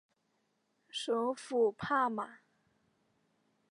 [0.89, 2.39] 首府帕马。